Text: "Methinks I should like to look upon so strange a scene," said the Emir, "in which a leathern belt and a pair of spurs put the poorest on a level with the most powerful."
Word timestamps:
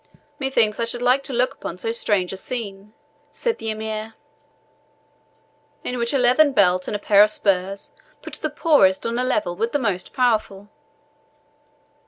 "Methinks 0.39 0.79
I 0.79 0.85
should 0.85 1.03
like 1.03 1.21
to 1.25 1.31
look 1.31 1.53
upon 1.53 1.77
so 1.77 1.91
strange 1.91 2.33
a 2.33 2.37
scene," 2.37 2.95
said 3.31 3.59
the 3.59 3.69
Emir, 3.69 4.15
"in 5.83 5.99
which 5.99 6.11
a 6.11 6.17
leathern 6.17 6.53
belt 6.53 6.87
and 6.87 6.95
a 6.95 6.99
pair 6.99 7.21
of 7.21 7.29
spurs 7.29 7.91
put 8.23 8.33
the 8.33 8.49
poorest 8.49 9.05
on 9.05 9.19
a 9.19 9.23
level 9.23 9.55
with 9.55 9.73
the 9.73 9.77
most 9.77 10.11
powerful." 10.11 10.69